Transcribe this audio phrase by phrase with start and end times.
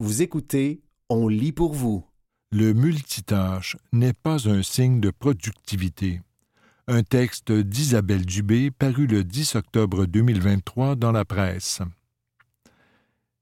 [0.00, 2.06] Vous écoutez On lit pour vous.
[2.52, 6.20] Le multitâche n'est pas un signe de productivité.
[6.86, 11.80] Un texte d'Isabelle Dubé paru le 10 octobre 2023 dans la presse.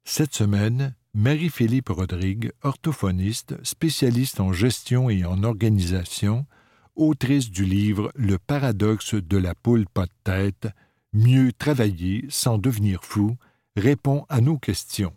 [0.04, 6.46] Cette semaine, Marie-Philippe Rodrigue, orthophoniste, spécialiste en gestion et en organisation,
[6.94, 10.68] autrice du livre Le paradoxe de la poule pas de tête,
[11.12, 13.36] Mieux travailler sans devenir fou,
[13.76, 15.14] répond à nos questions.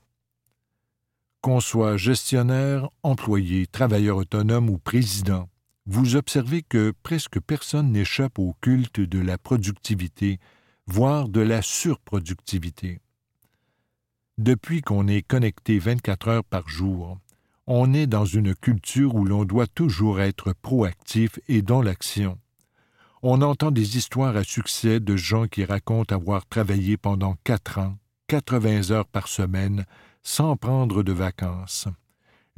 [1.42, 5.48] Qu'on soit gestionnaire, employé, travailleur autonome ou président,
[5.86, 10.40] vous observez que presque personne n'échappe au culte de la productivité,
[10.86, 13.00] voire de la surproductivité.
[14.38, 17.18] Depuis qu'on est connecté 24 heures par jour,
[17.68, 22.38] on est dans une culture où l'on doit toujours être proactif et dans l'action.
[23.22, 27.98] On entend des histoires à succès de gens qui racontent avoir travaillé pendant quatre ans,
[28.28, 29.86] 80 heures par semaine,
[30.24, 31.88] sans prendre de vacances.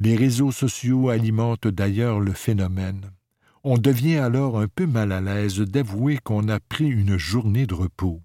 [0.00, 3.12] Les réseaux sociaux alimentent d'ailleurs le phénomène.
[3.64, 7.74] On devient alors un peu mal à l'aise d'avouer qu'on a pris une journée de
[7.74, 8.20] repos.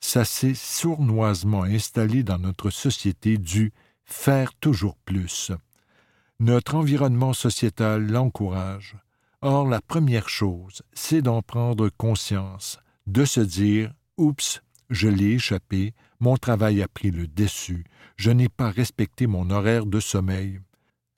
[0.00, 3.72] Ça s'est sournoisement installé dans notre société du
[4.04, 5.52] faire toujours plus.
[6.40, 8.96] Notre environnement sociétal l'encourage.
[9.42, 15.92] Or, la première chose, c'est d'en prendre conscience, de se dire Oups, je l'ai échappé,
[16.24, 17.84] mon travail a pris le dessus,
[18.16, 20.58] je n'ai pas respecté mon horaire de sommeil.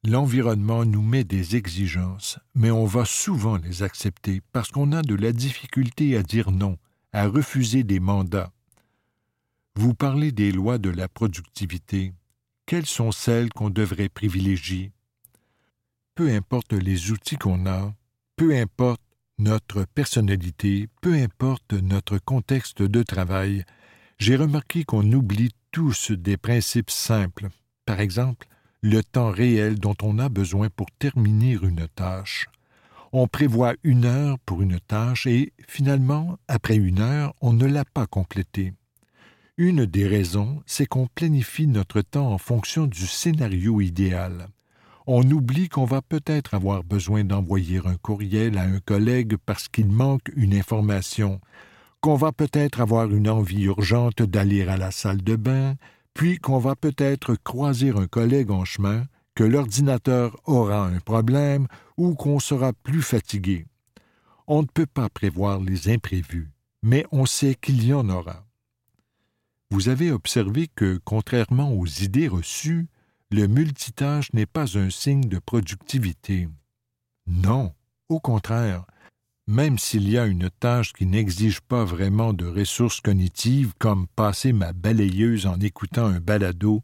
[0.02, 5.14] L'environnement nous met des exigences, mais on va souvent les accepter parce qu'on a de
[5.14, 6.76] la difficulté à dire non,
[7.12, 8.50] à refuser des mandats.
[9.76, 12.12] Vous parlez des lois de la productivité.
[12.66, 14.90] Quelles sont celles qu'on devrait privilégier?
[16.16, 17.94] Peu importe les outils qu'on a,
[18.34, 19.02] peu importe
[19.38, 23.64] notre personnalité, peu importe notre contexte de travail,
[24.18, 27.48] j'ai remarqué qu'on oublie tous des principes simples.
[27.84, 28.46] Par exemple,
[28.82, 32.48] le temps réel dont on a besoin pour terminer une tâche.
[33.12, 37.84] On prévoit une heure pour une tâche et, finalement, après une heure, on ne l'a
[37.84, 38.72] pas complétée.
[39.58, 44.48] Une des raisons, c'est qu'on planifie notre temps en fonction du scénario idéal.
[45.06, 49.86] On oublie qu'on va peut-être avoir besoin d'envoyer un courriel à un collègue parce qu'il
[49.86, 51.40] manque une information,
[52.06, 55.74] qu'on va peut-être avoir une envie urgente d'aller à la salle de bain,
[56.14, 61.66] puis qu'on va peut-être croiser un collègue en chemin, que l'ordinateur aura un problème
[61.96, 63.66] ou qu'on sera plus fatigué.
[64.46, 66.48] On ne peut pas prévoir les imprévus,
[66.80, 68.46] mais on sait qu'il y en aura.
[69.72, 72.86] Vous avez observé que, contrairement aux idées reçues,
[73.32, 76.48] le multitâche n'est pas un signe de productivité.
[77.26, 77.74] Non,
[78.08, 78.84] au contraire,
[79.46, 84.52] même s'il y a une tâche qui n'exige pas vraiment de ressources cognitives comme passer
[84.52, 86.82] ma balayeuse en écoutant un balado,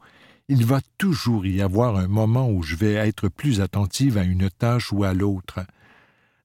[0.49, 4.51] il va toujours y avoir un moment où je vais être plus attentive à une
[4.51, 5.61] tâche ou à l'autre.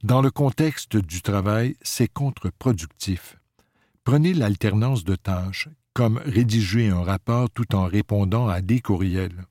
[0.03, 3.38] Dans le contexte du travail, c'est contre-productif.
[4.03, 9.45] Prenez l'alternance de tâches, comme rédiger un rapport tout en répondant à des courriels.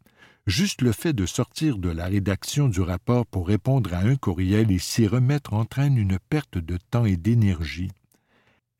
[0.47, 4.71] Juste le fait de sortir de la rédaction du rapport pour répondre à un courriel
[4.71, 7.91] et s'y remettre entraîne une perte de temps et d'énergie.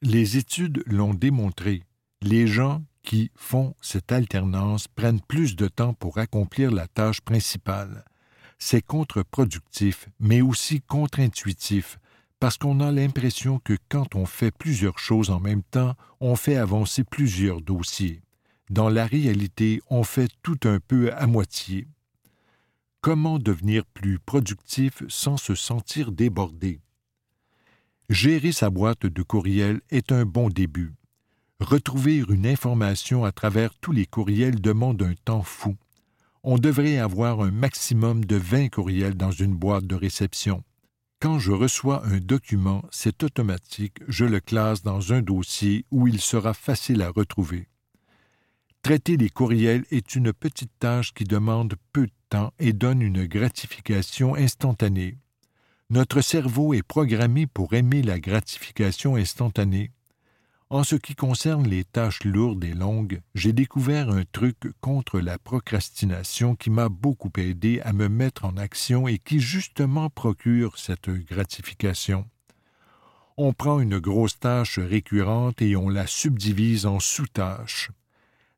[0.01, 1.83] Les études l'ont démontré.
[2.23, 8.05] Les gens qui font cette alternance prennent plus de temps pour accomplir la tâche principale.
[8.59, 11.99] C'est contre-productif, mais aussi contre-intuitif,
[12.39, 16.57] parce qu'on a l'impression que quand on fait plusieurs choses en même temps, on fait
[16.57, 18.21] avancer plusieurs dossiers.
[18.71, 21.87] Dans la réalité, on fait tout un peu à moitié.
[23.01, 26.81] Comment devenir plus productif sans se sentir débordé?
[28.09, 30.95] Gérer sa boîte de courriel est un bon début.
[31.61, 35.77] Retrouver une information à travers tous les courriels demande un temps fou.
[36.43, 40.65] On devrait avoir un maximum de 20 courriels dans une boîte de réception.
[41.21, 46.21] Quand je reçois un document, c'est automatique, je le classe dans un dossier où il
[46.21, 47.69] sera facile à retrouver.
[48.87, 53.27] Traiter les courriels est une petite tâche qui demande peu de temps et donne une
[53.27, 55.19] gratification instantanée.
[55.91, 59.91] Notre cerveau est programmé pour aimer la gratification instantanée.
[60.71, 65.37] En ce qui concerne les tâches lourdes et longues, j'ai découvert un truc contre la
[65.37, 71.11] procrastination qui m'a beaucoup aidé à me mettre en action et qui justement procure cette
[71.11, 72.25] gratification.
[73.37, 77.91] On prend une grosse tâche récurrente et on la subdivise en sous-tâches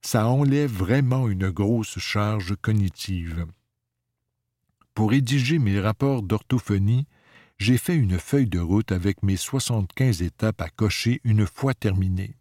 [0.02, 3.46] ça enlève vraiment une grosse charge cognitive.
[4.94, 7.06] Pour rédiger mes rapports d'orthophonie,
[7.58, 12.36] j'ai fait une feuille de route avec mes 75 étapes à cocher une fois terminées.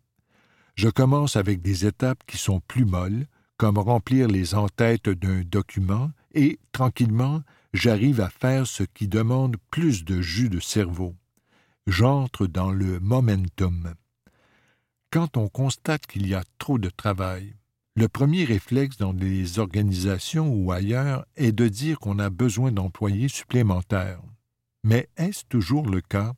[0.75, 3.25] Je commence avec des étapes qui sont plus molles,
[3.57, 7.41] comme remplir les entêtes d'un document, et, tranquillement,
[7.73, 11.15] j'arrive à faire ce qui demande plus de jus de cerveau.
[11.87, 13.93] J'entre dans le momentum.
[15.09, 17.55] Quand on constate qu'il y a trop de travail,
[17.95, 23.29] le premier réflexe dans les organisations ou ailleurs est de dire qu'on a besoin d'employés
[23.29, 24.21] supplémentaires.
[24.83, 26.33] Mais est-ce toujours le cas?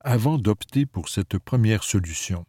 [0.00, 2.44] Avant d'opter pour cette première solution,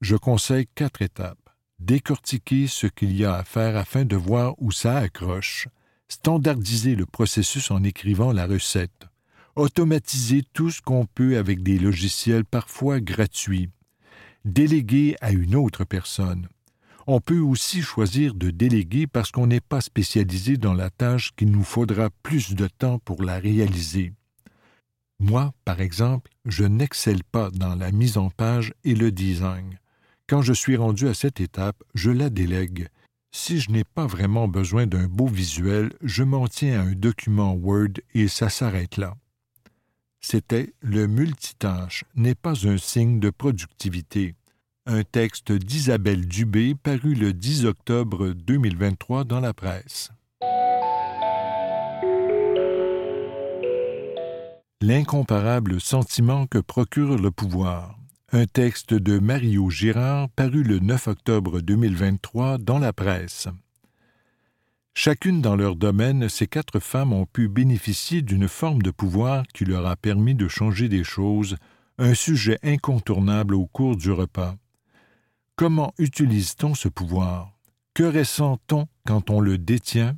[0.00, 1.50] je conseille quatre étapes.
[1.78, 5.68] Décortiquer ce qu'il y a à faire afin de voir où ça accroche,
[6.08, 9.06] standardiser le processus en écrivant la recette,
[9.56, 13.68] automatiser tout ce qu'on peut avec des logiciels parfois gratuits,
[14.44, 16.48] déléguer à une autre personne.
[17.06, 21.50] On peut aussi choisir de déléguer parce qu'on n'est pas spécialisé dans la tâche qu'il
[21.50, 24.12] nous faudra plus de temps pour la réaliser.
[25.20, 29.78] Moi, par exemple, je n'excelle pas dans la mise en page et le design.
[30.28, 32.88] Quand je suis rendu à cette étape, je la délègue.
[33.32, 37.54] Si je n'ai pas vraiment besoin d'un beau visuel, je m'en tiens à un document
[37.54, 39.14] Word et ça s'arrête là.
[40.20, 44.34] C'était Le multitâche n'est pas un signe de productivité.
[44.86, 50.10] Un texte d'Isabelle Dubé paru le 10 octobre 2023 dans la presse.
[54.80, 57.98] L'incomparable sentiment que procure le pouvoir.
[58.32, 63.48] Un texte de Mario Girard paru le 9 octobre 2023 dans la presse.
[65.00, 69.64] Chacune dans leur domaine, ces quatre femmes ont pu bénéficier d'une forme de pouvoir qui
[69.64, 71.54] leur a permis de changer des choses,
[71.98, 74.56] un sujet incontournable au cours du repas.
[75.54, 77.52] Comment utilise-t-on ce pouvoir?
[77.94, 80.16] Que ressent-on quand on le détient?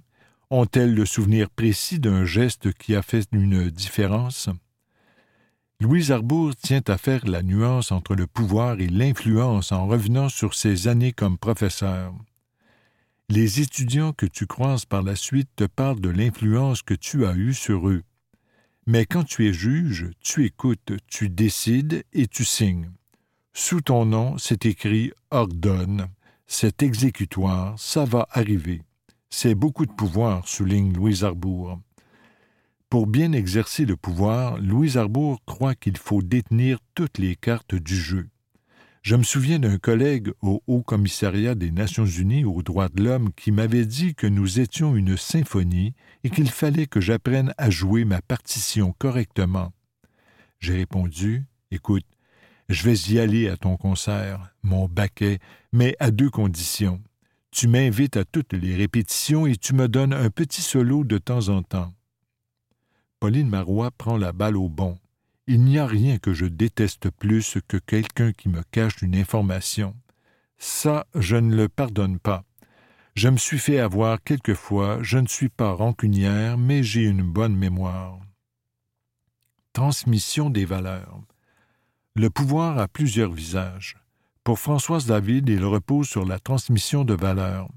[0.49, 4.49] Ont-elles le souvenir précis d'un geste qui a fait une différence?
[5.79, 10.55] Louise Arbour tient à faire la nuance entre le pouvoir et l'influence en revenant sur
[10.55, 12.15] ses années comme professeur.
[13.31, 17.37] Les étudiants que tu croises par la suite te parlent de l'influence que tu as
[17.37, 18.03] eue sur eux.
[18.89, 22.91] Mais quand tu es juge, tu écoutes, tu décides et tu signes.
[23.53, 26.09] Sous ton nom, c'est écrit ordonne.
[26.49, 28.83] C'est exécutoire, ça va arriver.
[29.29, 31.79] C'est beaucoup de pouvoir, souligne Louise Arbour.
[32.89, 37.95] Pour bien exercer le pouvoir, Louise Arbour croit qu'il faut détenir toutes les cartes du
[37.95, 38.29] jeu.
[39.03, 43.33] Je me souviens d'un collègue au Haut Commissariat des Nations Unies aux droits de l'homme
[43.35, 48.05] qui m'avait dit que nous étions une symphonie et qu'il fallait que j'apprenne à jouer
[48.05, 49.73] ma partition correctement.
[50.59, 52.05] J'ai répondu Écoute,
[52.69, 55.39] je vais y aller à ton concert, mon baquet,
[55.73, 57.01] mais à deux conditions.
[57.51, 61.49] Tu m'invites à toutes les répétitions et tu me donnes un petit solo de temps
[61.49, 61.93] en temps.
[63.19, 64.99] Pauline Marois prend la balle au bon.
[65.53, 69.97] Il n'y a rien que je déteste plus que quelqu'un qui me cache une information.
[70.59, 72.45] Ça, je ne le pardonne pas.
[73.17, 77.57] Je me suis fait avoir quelquefois, je ne suis pas rancunière, mais j'ai une bonne
[77.57, 78.21] mémoire.
[79.73, 81.21] Transmission des valeurs.
[82.15, 83.97] Le pouvoir a plusieurs visages.
[84.45, 87.69] Pour Françoise David, il repose sur la transmission de valeurs.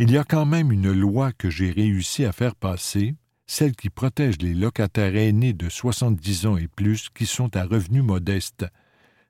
[0.00, 3.14] Il y a quand même une loi que j'ai réussi à faire passer,
[3.46, 8.02] celle qui protège les locataires aînés de 70 ans et plus qui sont à revenus
[8.02, 8.66] modestes.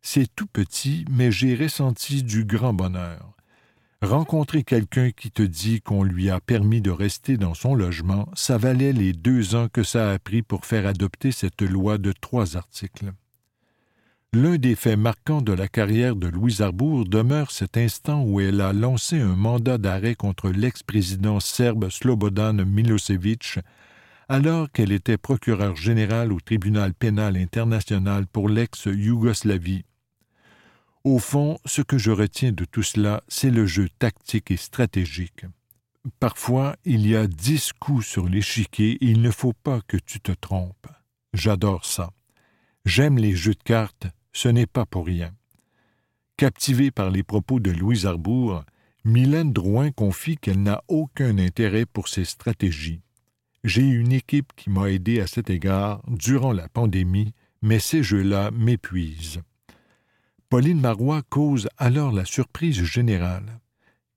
[0.00, 3.36] C'est tout petit, mais j'ai ressenti du grand bonheur.
[4.02, 8.58] Rencontrer quelqu'un qui te dit qu'on lui a permis de rester dans son logement, ça
[8.58, 12.56] valait les deux ans que ça a pris pour faire adopter cette loi de trois
[12.56, 13.12] articles.
[14.34, 18.60] L'un des faits marquants de la carrière de Louise Arbour demeure cet instant où elle
[18.60, 23.58] a lancé un mandat d'arrêt contre l'ex-président serbe Slobodan Milosevic,
[24.32, 29.84] alors qu'elle était procureure générale au tribunal pénal international pour l'ex-Yougoslavie.
[31.04, 35.44] Au fond, ce que je retiens de tout cela, c'est le jeu tactique et stratégique.
[36.18, 40.18] Parfois, il y a dix coups sur l'échiquier et il ne faut pas que tu
[40.18, 40.88] te trompes.
[41.34, 42.10] J'adore ça.
[42.86, 45.34] J'aime les jeux de cartes, ce n'est pas pour rien.
[46.38, 48.64] Captivée par les propos de Louise Arbour,
[49.04, 53.01] Mylène Drouin confie qu'elle n'a aucun intérêt pour ces stratégies.
[53.64, 58.50] J'ai une équipe qui m'a aidé à cet égard durant la pandémie, mais ces jeux-là
[58.50, 59.40] m'épuisent.
[60.48, 63.60] Pauline Marois cause alors la surprise générale.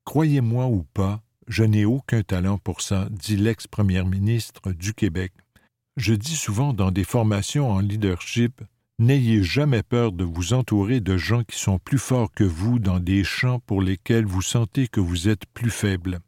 [0.04, 5.32] Croyez-moi ou pas, je n'ai aucun talent pour ça, dit l'ex-première ministre du Québec.
[5.96, 8.62] Je dis souvent dans des formations en leadership
[8.98, 13.02] N'ayez jamais peur de vous entourer de gens qui sont plus forts que vous dans
[13.02, 16.22] des champs pour lesquels vous sentez que vous êtes plus faible.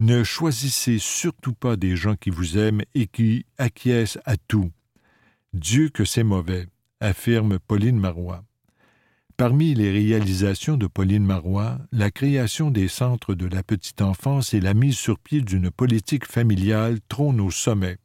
[0.00, 4.70] Ne choisissez surtout pas des gens qui vous aiment et qui acquiescent à tout.
[5.54, 6.68] Dieu que c'est mauvais,
[7.00, 8.44] affirme Pauline Marois.
[9.36, 14.60] Parmi les réalisations de Pauline Marois, la création des centres de la petite enfance et
[14.60, 17.98] la mise sur pied d'une politique familiale trônent au sommet.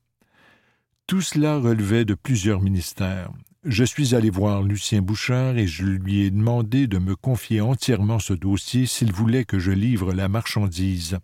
[1.06, 3.32] Tout cela relevait de plusieurs ministères.
[3.66, 8.20] Je suis allé voir Lucien Bouchard et je lui ai demandé de me confier entièrement
[8.20, 11.20] ce dossier s'il voulait que je livre la marchandise.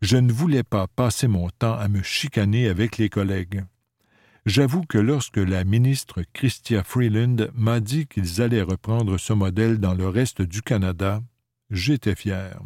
[0.00, 3.64] Je ne voulais pas passer mon temps à me chicaner avec les collègues.
[4.46, 9.92] J'avoue que lorsque la ministre Christia Freeland m'a dit qu'ils allaient reprendre ce modèle dans
[9.92, 11.22] le reste du Canada,
[11.70, 12.58] j'étais fier.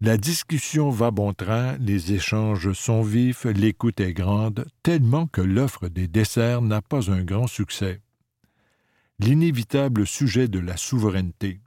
[0.00, 5.86] La discussion va bon train, les échanges sont vifs, l'écoute est grande, tellement que l'offre
[5.86, 8.00] des desserts n'a pas un grand succès.
[9.20, 11.60] L'inévitable sujet de la souveraineté.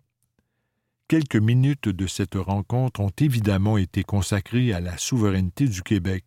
[1.07, 6.25] Quelques minutes de cette rencontre ont évidemment été consacrées à la souveraineté du Québec.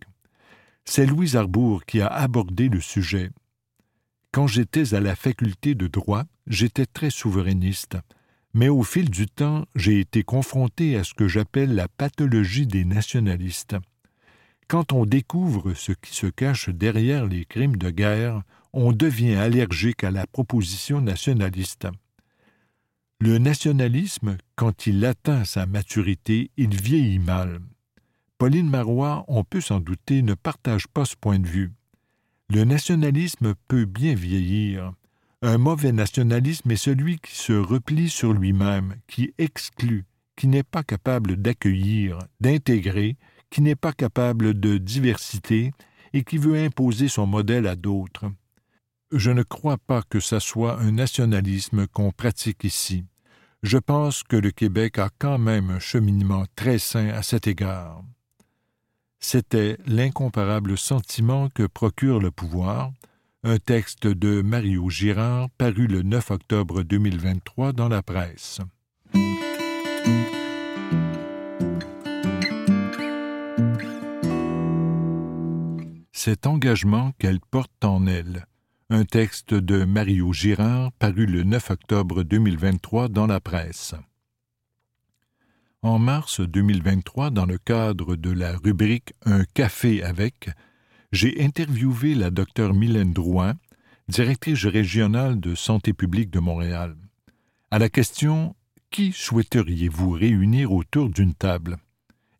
[0.84, 3.30] C'est Louise Arbour qui a abordé le sujet.
[4.32, 7.96] Quand j'étais à la faculté de droit, j'étais très souverainiste
[8.54, 12.84] mais au fil du temps, j'ai été confronté à ce que j'appelle la pathologie des
[12.84, 13.76] nationalistes.
[14.68, 18.42] Quand on découvre ce qui se cache derrière les crimes de guerre,
[18.72, 21.86] on devient allergique à la proposition nationaliste.
[23.20, 27.60] Le nationalisme, quand il atteint sa maturité, il vieillit mal.
[28.38, 31.72] Pauline Marois, on peut s'en douter, ne partage pas ce point de vue.
[32.48, 34.92] Le nationalisme peut bien vieillir,
[35.40, 40.82] un mauvais nationalisme est celui qui se replie sur lui-même, qui exclut, qui n'est pas
[40.82, 43.16] capable d'accueillir, d'intégrer,
[43.48, 45.70] qui n'est pas capable de diversité
[46.12, 48.26] et qui veut imposer son modèle à d'autres.
[49.10, 53.04] Je ne crois pas que ce soit un nationalisme qu'on pratique ici.
[53.62, 58.02] Je pense que le Québec a quand même un cheminement très sain à cet égard.
[59.18, 62.92] C'était l'incomparable sentiment que procure le pouvoir,
[63.44, 68.60] un texte de Mario Girard paru le 9 octobre 2023 dans la presse.
[76.12, 78.44] Cet engagement qu'elle porte en elle.
[78.90, 83.94] Un texte de Mario Girard paru le 9 octobre 2023 dans la presse.
[85.82, 90.48] En mars 2023, dans le cadre de la rubrique Un café avec,
[91.12, 93.56] j'ai interviewé la docteure Mylène Drouin,
[94.08, 96.96] directrice régionale de santé publique de Montréal.
[97.70, 98.56] À la question
[98.90, 101.76] Qui souhaiteriez-vous réunir autour d'une table?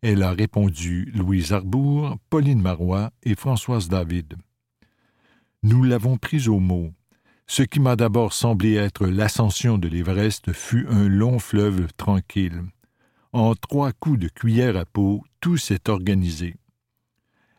[0.00, 4.38] Elle a répondu Louise Arbour, Pauline Marois et Françoise David.
[5.64, 6.92] Nous l'avons prise au mot.
[7.48, 12.62] Ce qui m'a d'abord semblé être l'ascension de l'Everest fut un long fleuve tranquille.
[13.32, 16.54] En trois coups de cuillère à peau, tout s'est organisé.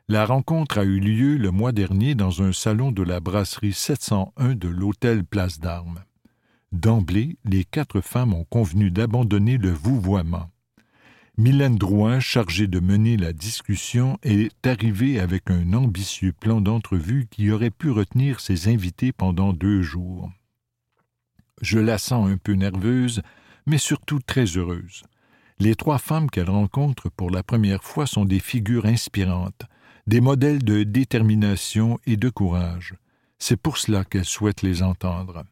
[0.07, 4.55] La rencontre a eu lieu le mois dernier dans un salon de la brasserie 701
[4.55, 6.03] de l'hôtel Place d'Armes.
[6.71, 10.49] D'emblée, les quatre femmes ont convenu d'abandonner le vouvoiement.
[11.39, 17.49] Mylène Drouin, chargée de mener la discussion, est arrivée avec un ambitieux plan d'entrevue qui
[17.49, 20.29] aurait pu retenir ses invités pendant deux jours.
[21.61, 23.21] Je la sens un peu nerveuse,
[23.65, 25.03] mais surtout très heureuse.
[25.59, 29.61] Les trois femmes qu'elle rencontre pour la première fois sont des figures inspirantes,
[30.07, 32.95] des modèles de détermination et de courage.
[33.37, 35.45] C'est pour cela qu'elle souhaite les entendre.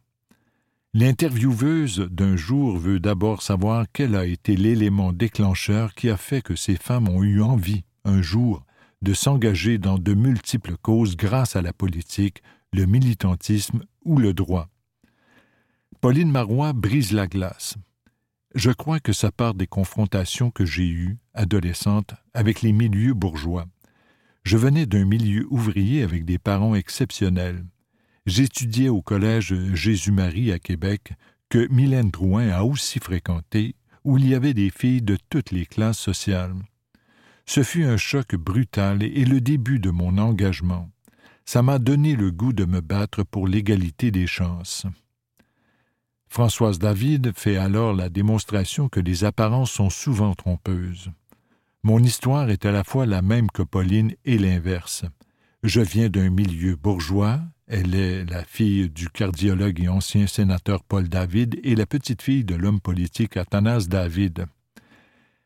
[1.00, 6.56] L'intervieweuse d'un jour veut d'abord savoir quel a été l'élément déclencheur qui a fait que
[6.56, 8.66] ces femmes ont eu envie, un jour,
[9.04, 12.42] de s'engager dans de multiples causes grâce à la politique,
[12.74, 14.70] le militantisme ou le droit.
[16.02, 17.76] Pauline Marois brise la glace.
[18.56, 23.68] Je crois que ça part des confrontations que j'ai eues, adolescente, avec les milieux bourgeois.
[24.42, 27.64] Je venais d'un milieu ouvrier avec des parents exceptionnels.
[28.28, 31.14] J'étudiais au collège Jésus-Marie à Québec,
[31.48, 35.66] que Mylène Drouin a aussi fréquenté, où il y avait des filles de toutes les
[35.66, 36.54] classes sociales.
[37.46, 40.90] Ce fut un choc brutal et le début de mon engagement.
[41.46, 44.86] Ça m'a donné le goût de me battre pour l'égalité des chances.
[46.28, 51.12] Françoise David fait alors la démonstration que les apparences sont souvent trompeuses.
[51.82, 55.06] Mon histoire est à la fois la même que Pauline et l'inverse.
[55.64, 61.10] Je viens d'un milieu bourgeois, elle est la fille du cardiologue et ancien sénateur Paul
[61.10, 64.46] David et la petite-fille de l'homme politique Athanas David.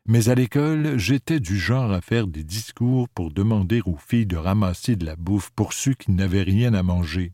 [0.06, 4.36] Mais à l'école, j'étais du genre à faire des discours pour demander aux filles de
[4.36, 7.32] ramasser de la bouffe pour ceux qui n'avaient rien à manger.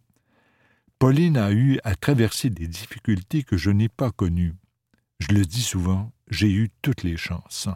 [0.99, 4.54] Pauline a eu à traverser des difficultés que je n'ai pas connues.
[5.21, 7.68] Je le dis souvent, j'ai eu toutes les chances.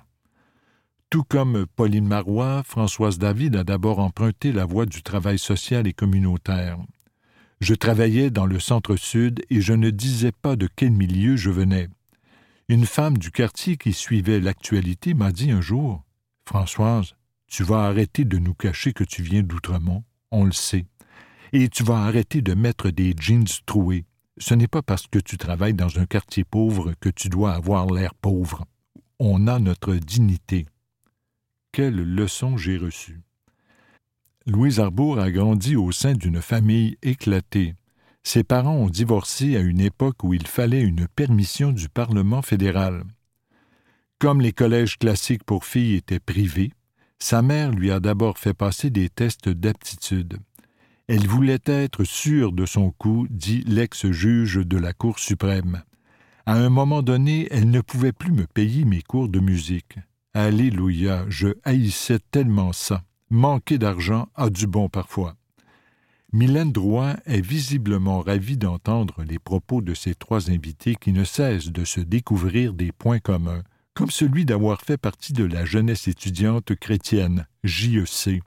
[1.10, 5.92] Tout comme Pauline Marois, Françoise David a d'abord emprunté la voie du travail social et
[5.92, 6.78] communautaire.
[7.62, 11.88] Je travaillais dans le centre-sud et je ne disais pas de quel milieu je venais.
[12.68, 16.02] Une femme du quartier qui suivait l'actualité m'a dit un jour
[16.44, 17.14] Françoise,
[17.46, 20.02] tu vas arrêter de nous cacher que tu viens d'Outremont,
[20.32, 20.86] on le sait,
[21.52, 24.06] et tu vas arrêter de mettre des jeans troués.
[24.38, 27.86] Ce n'est pas parce que tu travailles dans un quartier pauvre que tu dois avoir
[27.86, 28.64] l'air pauvre.
[29.20, 30.66] On a notre dignité.
[31.70, 33.20] Quelle leçon j'ai reçue.
[34.46, 37.74] Louise Arbour a grandi au sein d'une famille éclatée.
[38.24, 43.04] Ses parents ont divorcé à une époque où il fallait une permission du Parlement fédéral.
[44.18, 46.72] Comme les collèges classiques pour filles étaient privés,
[47.20, 50.38] sa mère lui a d'abord fait passer des tests d'aptitude.
[51.06, 55.82] Elle voulait être sûre de son coup, dit l'ex-juge de la Cour suprême.
[56.46, 59.98] À un moment donné, elle ne pouvait plus me payer mes cours de musique.
[60.34, 63.04] Alléluia, je haïssais tellement ça.
[63.34, 65.36] Manquer d'argent a du bon parfois.
[66.34, 71.72] Mylène Drouin est visiblement ravie d'entendre les propos de ces trois invités qui ne cessent
[71.72, 73.62] de se découvrir des points communs,
[73.94, 78.42] comme celui d'avoir fait partie de la jeunesse étudiante chrétienne, JEC.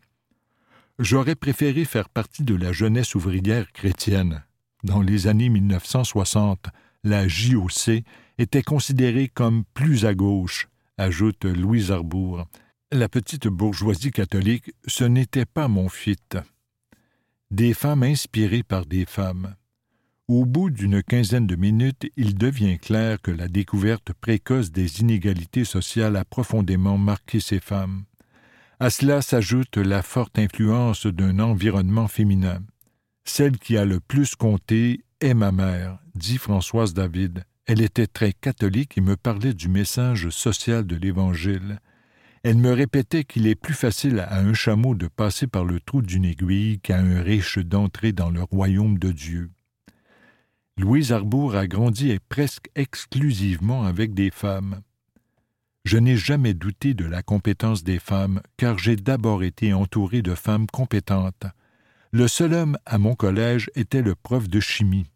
[0.99, 4.43] J'aurais préféré faire partie de la jeunesse ouvrière chrétienne.
[4.83, 6.67] Dans les années 1960,
[7.03, 8.03] la JOC
[8.37, 10.67] était considérée comme plus à gauche,
[10.99, 12.45] ajoute Louise Arbour.
[12.91, 16.17] La petite bourgeoisie catholique, ce n'était pas mon fit
[17.51, 19.55] des femmes inspirées par des femmes.
[20.27, 25.63] Au bout d'une quinzaine de minutes, il devient clair que la découverte précoce des inégalités
[25.63, 28.05] sociales a profondément marqué ces femmes.
[28.79, 32.59] À cela s'ajoute la forte influence d'un environnement féminin.
[33.23, 37.45] Celle qui a le plus compté est ma mère, dit Françoise David.
[37.67, 41.79] Elle était très catholique et me parlait du message social de l'Évangile.
[42.45, 46.03] Elle me répétait qu'il est plus facile à un chameau de passer par le trou
[46.03, 49.49] d'une aiguille qu'à un riche d'entrer dans le royaume de Dieu.
[50.77, 54.81] Louise Arbour a grandi presque exclusivement avec des femmes.
[55.85, 60.35] Je n'ai jamais douté de la compétence des femmes, car j'ai d'abord été entouré de
[60.35, 61.47] femmes compétentes.
[62.11, 65.07] Le seul homme à mon collège était le prof de chimie.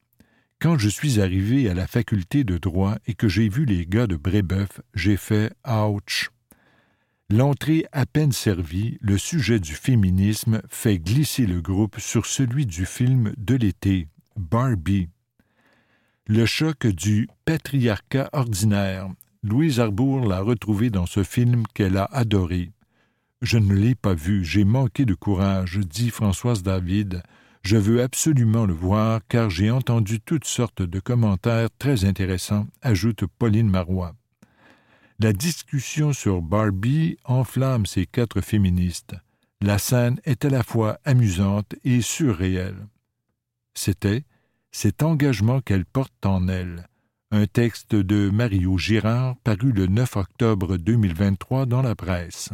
[0.59, 4.07] Quand je suis arrivé à la faculté de droit et que j'ai vu les gars
[4.07, 6.31] de Brébeuf, j'ai fait ouch.
[7.31, 12.87] L'entrée à peine servie, le sujet du féminisme fait glisser le groupe sur celui du
[12.87, 15.09] film de l'été, Barbie.
[16.25, 19.09] Le choc du patriarcat ordinaire.
[19.43, 22.71] Louise Arbour l'a retrouvé dans ce film qu'elle a adoré.
[23.43, 27.21] Je ne l'ai pas vu, j'ai manqué de courage, dit Françoise David.
[27.61, 33.25] Je veux absolument le voir car j'ai entendu toutes sortes de commentaires très intéressants, ajoute
[33.37, 34.15] Pauline Marois.
[35.21, 39.15] La discussion sur Barbie enflamme ces quatre féministes.
[39.59, 42.87] La scène est à la fois amusante et surréelle.
[43.73, 44.23] C'était
[44.71, 46.87] cet engagement qu'elle porte en elle.
[47.31, 52.51] Un texte de Mario Girard paru le 9 octobre 2023 dans la presse.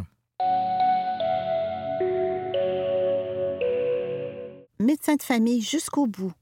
[4.79, 6.33] Médecin de famille jusqu'au bout.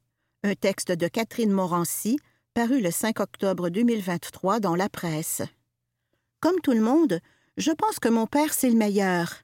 [0.44, 2.18] Un texte de Catherine Morancy
[2.54, 5.42] paru le 5 octobre 2023 dans la presse.
[6.44, 7.22] Comme tout le monde,
[7.56, 9.44] je pense que mon père, c'est le meilleur.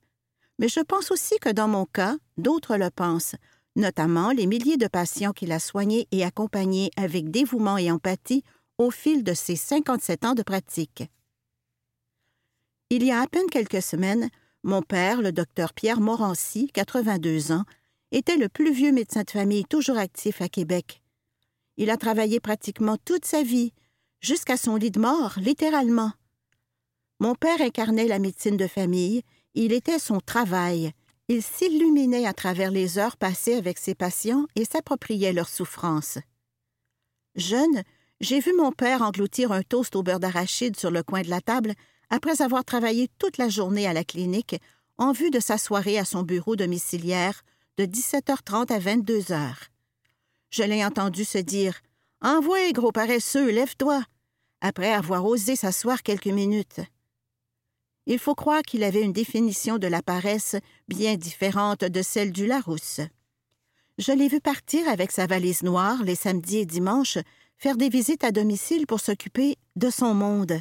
[0.58, 3.38] Mais je pense aussi que dans mon cas, d'autres le pensent,
[3.78, 8.44] notamment les milliers de patients qu'il a soignés et accompagnés avec dévouement et empathie
[8.78, 11.06] au fil de ses 57 ans de pratique.
[12.90, 14.30] Il y a à peine quelques semaines,
[14.64, 17.64] mon père, le docteur Pierre Morancy, 82 ans,
[18.12, 21.02] était le plus vieux médecin de famille toujours actif à Québec.
[21.78, 23.72] Il a travaillé pratiquement toute sa vie,
[24.20, 26.12] jusqu'à son lit de mort, littéralement.
[27.20, 30.94] Mon père incarnait la médecine de famille, il était son travail.
[31.28, 36.18] Il s'illuminait à travers les heures passées avec ses patients et s'appropriait leurs souffrances.
[37.36, 37.84] Jeune,
[38.22, 41.42] j'ai vu mon père engloutir un toast au beurre d'arachide sur le coin de la
[41.42, 41.74] table
[42.10, 44.56] après avoir travaillé toute la journée à la clinique
[44.98, 47.42] en vue de sa soirée à son bureau domiciliaire
[47.78, 49.54] de 17h30 à 22h.
[50.52, 51.82] Je l'ai entendu se dire
[52.22, 54.04] Envoie, gros paresseux, lève-toi
[54.62, 56.82] après avoir osé s'asseoir quelques minutes
[58.10, 60.56] il faut croire qu'il avait une définition de la paresse
[60.88, 63.02] bien différente de celle du Larousse.
[64.00, 67.20] Je l'ai vu partir avec sa valise noire les samedis et dimanches,
[67.58, 70.60] faire des visites à domicile pour s'occuper de son monde.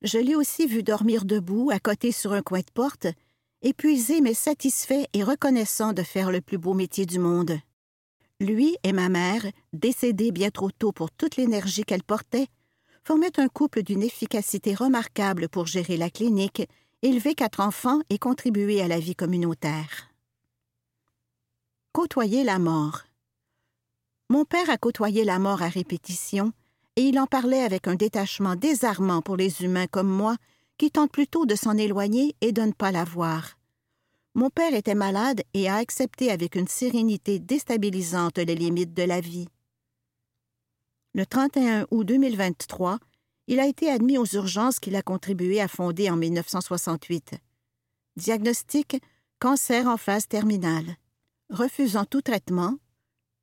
[0.00, 3.08] Je l'ai aussi vu dormir debout, à côté sur un coin de porte,
[3.60, 7.58] épuisé mais satisfait et reconnaissant de faire le plus beau métier du monde.
[8.40, 12.46] Lui et ma mère, décédés bien trop tôt pour toute l'énergie qu'elle portait,
[13.04, 16.68] formait un couple d'une efficacité remarquable pour gérer la clinique,
[17.02, 20.08] élever quatre enfants et contribuer à la vie communautaire.
[21.92, 23.02] Côtoyer la mort.
[24.28, 26.52] Mon père a côtoyé la mort à répétition,
[26.96, 30.36] et il en parlait avec un détachement désarmant pour les humains comme moi,
[30.78, 33.58] qui tentent plutôt de s'en éloigner et de ne pas la voir.
[34.34, 39.20] Mon père était malade et a accepté avec une sérénité déstabilisante les limites de la
[39.20, 39.48] vie.
[41.14, 42.98] Le 31 août 2023,
[43.46, 47.34] il a été admis aux urgences qu'il a contribué à fonder en 1968.
[48.16, 48.96] Diagnostic
[49.38, 50.96] cancer en phase terminale.
[51.50, 52.78] Refusant tout traitement,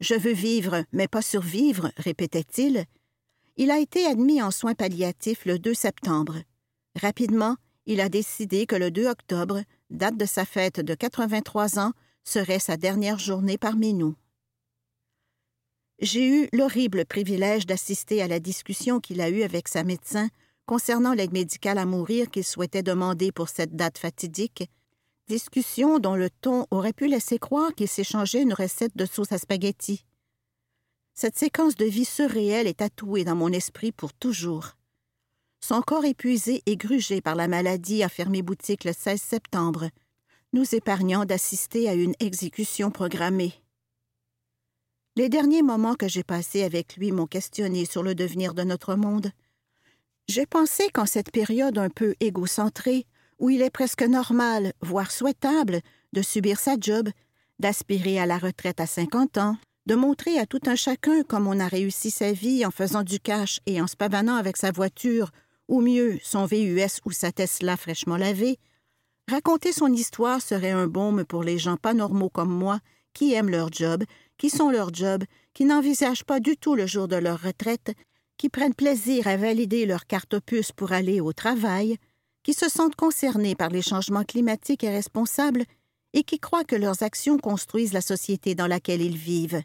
[0.01, 2.85] Je veux vivre, mais pas survivre, répétait-il,
[3.57, 6.37] il a été admis en soins palliatifs le 2 septembre.
[6.99, 7.55] Rapidement,
[7.85, 11.91] il a décidé que le 2 octobre, date de sa fête de 83 ans,
[12.23, 14.15] serait sa dernière journée parmi nous.
[16.01, 20.29] J'ai eu l'horrible privilège d'assister à la discussion qu'il a eue avec sa médecin
[20.65, 24.69] concernant l'aide médicale à mourir qu'il souhaitait demander pour cette date fatidique,
[25.27, 29.37] discussion dont le ton aurait pu laisser croire qu'il s'échangeait une recette de sauce à
[29.37, 30.05] spaghetti.
[31.15, 34.77] Cette séquence de vie surréelle est tatouée dans mon esprit pour toujours.
[35.59, 39.89] Son corps épuisé et grugé par la maladie a fermé boutique le 16 septembre,
[40.53, 43.53] nous épargnant d'assister à une exécution programmée.
[45.19, 48.95] Les derniers moments que j'ai passés avec lui m'ont questionné sur le devenir de notre
[48.95, 49.31] monde.
[50.29, 53.05] J'ai pensé qu'en cette période un peu égocentrée,
[53.37, 55.81] où il est presque normal, voire souhaitable,
[56.13, 57.09] de subir sa job,
[57.59, 61.59] d'aspirer à la retraite à 50 ans, de montrer à tout un chacun comme on
[61.59, 65.31] a réussi sa vie en faisant du cash et en se pavanant avec sa voiture,
[65.67, 68.57] ou mieux, son VUS ou sa Tesla fraîchement lavée,
[69.29, 72.79] raconter son histoire serait un baume pour les gens pas normaux comme moi,
[73.13, 74.05] qui aiment leur job,
[74.39, 75.23] qui sont leur job,
[75.53, 77.91] qui n'envisagent pas du tout le jour de leur retraite,
[78.37, 81.97] qui prennent plaisir à valider leur carte opus pour aller au travail,
[82.41, 85.65] qui se sentent concernés par les changements climatiques et responsables,
[86.13, 89.61] et qui croient que leurs actions construisent la société dans laquelle ils vivent.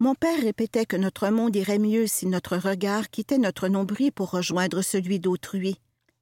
[0.00, 4.30] Mon père répétait que notre monde irait mieux si notre regard quittait notre nombril pour
[4.30, 5.76] rejoindre celui d'autrui.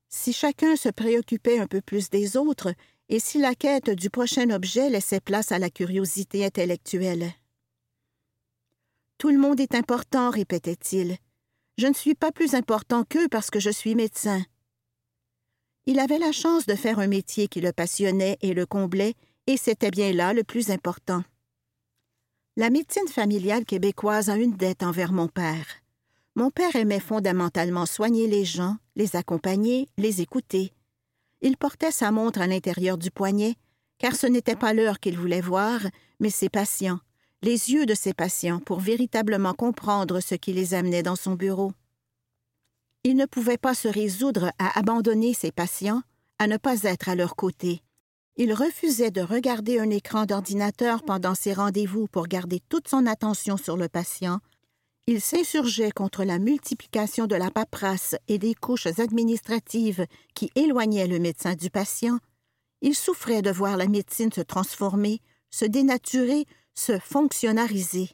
[0.09, 2.75] Si chacun se préoccupait un peu plus des autres,
[3.09, 7.33] et si la quête du prochain objet laissait place à la curiosité intellectuelle.
[9.19, 11.17] Tout le monde est important, répétait-il.
[11.77, 14.45] Je ne suis pas plus important qu'eux parce que je suis médecin.
[15.87, 19.15] Il avait la chance de faire un métier qui le passionnait et le comblait,
[19.49, 21.25] et c'était bien là le plus important.
[22.57, 25.67] La médecine familiale québécoise a une dette envers mon père.
[26.37, 30.73] Mon père aimait fondamentalement soigner les gens, les accompagner, les écouter.
[31.41, 33.57] Il portait sa montre à l'intérieur du poignet,
[33.99, 35.81] car ce n'était pas l'heure qu'il voulait voir,
[36.21, 37.01] mais ses patients,
[37.43, 41.73] les yeux de ses patients pour véritablement comprendre ce qui les amenait dans son bureau.
[43.05, 46.03] Il ne pouvait pas se résoudre à abandonner ses patients,
[46.39, 47.83] à ne pas être à leur côté.
[48.37, 53.57] Il refusait de regarder un écran d'ordinateur pendant ses rendez-vous pour garder toute son attention
[53.57, 54.41] sur le patient.
[55.07, 61.19] Il s'insurgeait contre la multiplication de la paperasse et des couches administratives qui éloignaient le
[61.19, 62.19] médecin du patient.
[62.83, 65.21] Il souffrait de voir la médecine se transformer,
[65.51, 66.45] se dénaturer,
[66.79, 68.11] se fonctionnariser.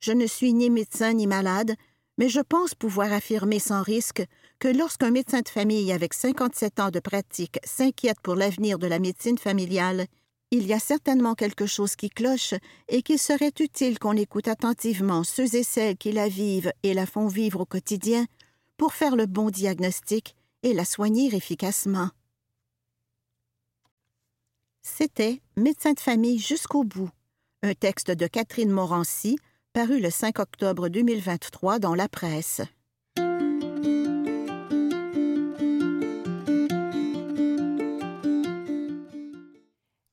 [0.00, 1.74] Je ne suis ni médecin ni malade,
[2.16, 4.24] mais je pense pouvoir affirmer sans risque
[4.58, 8.98] que lorsqu'un médecin de famille avec 57 ans de pratique s'inquiète pour l'avenir de la
[8.98, 10.06] médecine familiale,
[10.50, 12.54] il y a certainement quelque chose qui cloche
[12.88, 17.04] et qu'il serait utile qu'on écoute attentivement ceux et celles qui la vivent et la
[17.04, 18.24] font vivre au quotidien
[18.78, 22.08] pour faire le bon diagnostic et la soigner efficacement.
[24.82, 27.10] C'était Médecin de famille jusqu'au bout,
[27.62, 29.38] un texte de Catherine Morancy,
[29.72, 32.62] paru le 5 octobre 2023 dans la presse.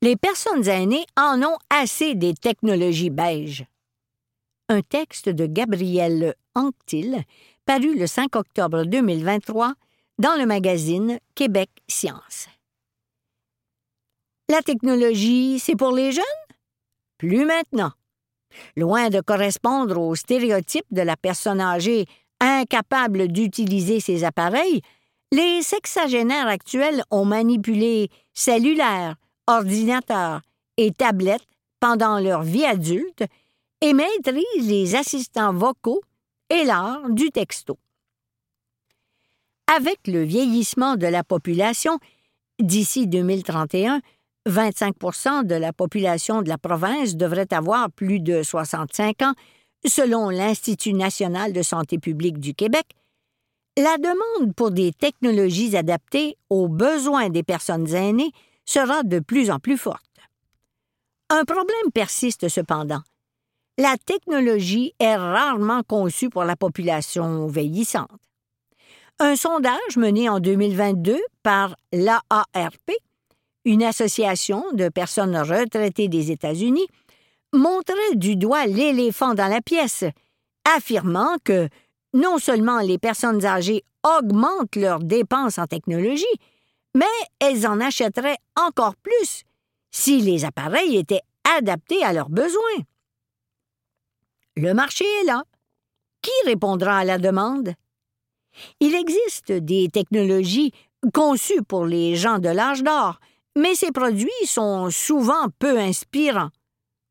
[0.01, 3.65] Les personnes aînées en ont assez des technologies beiges.
[4.69, 7.23] Un texte de Gabrielle Anctil,
[7.65, 9.73] paru le 5 octobre 2023
[10.19, 12.47] dans le magazine Québec Science.
[14.47, 16.23] La technologie, c'est pour les jeunes?
[17.17, 17.91] Plus maintenant.
[18.77, 22.05] Loin de correspondre aux stéréotypes de la personne âgée
[22.39, 24.81] incapable d'utiliser ses appareils,
[25.31, 29.15] les sexagénaires actuels ont manipulé cellulaires,
[29.47, 30.41] ordinateurs
[30.77, 31.47] et tablettes
[31.79, 33.23] pendant leur vie adulte
[33.81, 36.01] et maîtrisent les assistants vocaux
[36.51, 37.79] et l'art du texto.
[39.75, 41.97] Avec le vieillissement de la population,
[42.59, 44.01] d'ici 2031,
[44.47, 49.33] 25% de la population de la province devrait avoir plus de 65 ans,
[49.85, 52.85] selon l'Institut national de santé publique du Québec,
[53.77, 58.31] la demande pour des technologies adaptées aux besoins des personnes aînées
[58.65, 60.01] sera de plus en plus forte.
[61.29, 63.01] Un problème persiste cependant.
[63.77, 68.09] la technologie est rarement conçue pour la population vieillissante.
[69.19, 72.91] Un sondage mené en 2022 par l'AARP,
[73.65, 76.87] une association de personnes retraitées des États-Unis,
[77.51, 80.03] montrait du doigt l'éléphant dans la pièce,
[80.75, 81.67] affirmant que
[82.13, 86.25] non seulement les personnes âgées augmentent leurs dépenses en technologie,
[86.93, 87.05] mais
[87.39, 89.43] elles en achèteraient encore plus
[89.91, 91.21] si les appareils étaient
[91.57, 92.83] adaptés à leurs besoins.
[94.55, 95.43] Le marché est là.
[96.21, 97.73] Qui répondra à la demande?
[98.79, 100.71] Il existe des technologies
[101.13, 103.19] conçues pour les gens de l'âge d'or,
[103.55, 106.51] mais ces produits sont souvent peu inspirants,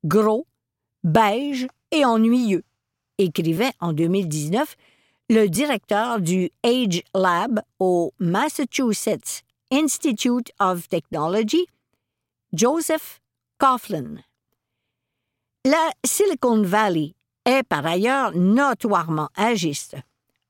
[0.04, 0.46] gros,
[1.02, 2.64] beige et ennuyeux,
[3.18, 4.76] écrivait en 2019
[5.30, 11.66] le directeur du Age Lab au Massachusetts Institute of Technology,
[12.52, 13.20] Joseph
[13.58, 14.18] Coughlin.
[15.64, 17.14] La Silicon Valley
[17.46, 19.96] est par ailleurs notoirement agiste.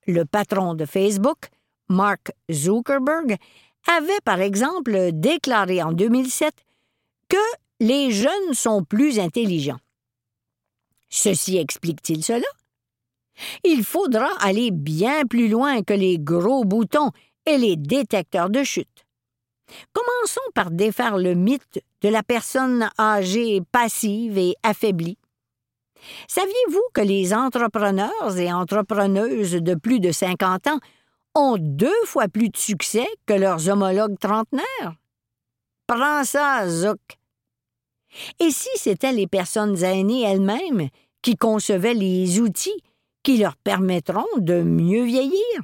[0.06, 1.50] Le patron de Facebook,
[1.88, 3.36] Mark Zuckerberg,
[3.86, 6.54] avait par exemple déclaré en 2007
[7.28, 7.36] que
[7.80, 9.80] les jeunes sont plus intelligents.
[11.08, 12.46] Ceci explique-t-il cela?
[13.64, 17.10] Il faudra aller bien plus loin que les gros boutons
[17.46, 19.06] et les détecteurs de chute.
[19.92, 25.18] Commençons par défaire le mythe de la personne âgée passive et affaiblie.
[26.28, 30.80] Saviez-vous que les entrepreneurs et entrepreneuses de plus de 50 ans
[31.34, 34.94] ont deux fois plus de succès que leurs homologues trentenaires?
[35.86, 37.00] Prends ça, Zouk.
[38.40, 40.88] Et si c'étaient les personnes aînées elles-mêmes
[41.22, 42.82] qui concevaient les outils
[43.22, 45.62] qui leur permettront de mieux vieillir?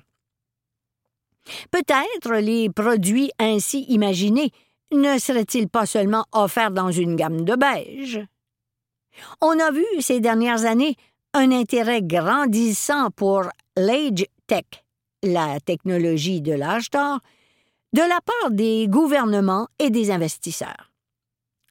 [1.70, 4.50] Peut-être les produits ainsi imaginés
[4.92, 8.20] ne seraient-ils pas seulement offerts dans une gamme de beige?
[9.40, 10.96] On a vu ces dernières années
[11.33, 13.44] un intérêt grandissant pour
[13.76, 14.64] l'Age Tech,
[15.22, 17.20] la technologie de l'âge d'or,
[17.92, 20.92] de la part des gouvernements et des investisseurs.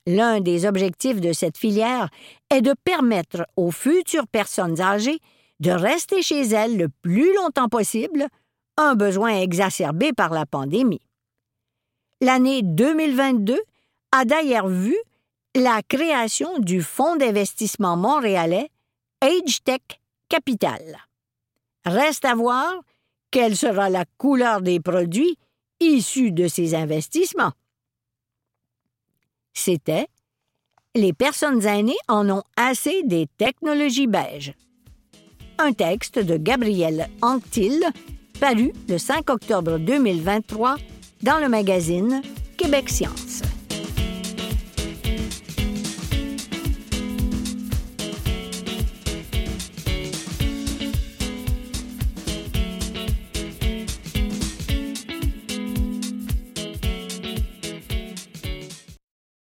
[0.05, 2.09] L'un des objectifs de cette filière
[2.49, 5.19] est de permettre aux futures personnes âgées
[5.59, 8.27] de rester chez elles le plus longtemps possible,
[8.77, 11.01] un besoin exacerbé par la pandémie.
[12.21, 13.59] L'année 2022
[14.11, 14.95] a d'ailleurs vu
[15.55, 18.69] la création du fonds d'investissement montréalais
[19.21, 20.81] AgeTech Capital.
[21.85, 22.73] Reste à voir
[23.31, 25.37] quelle sera la couleur des produits
[25.79, 27.53] issus de ces investissements?
[29.53, 30.07] C'était
[30.95, 34.53] Les personnes aînées en ont assez des technologies beiges
[35.59, 37.83] un texte de Gabriel Anctil,
[38.39, 40.77] paru le 5 octobre 2023
[41.21, 42.21] dans le magazine
[42.57, 43.41] Québec Science.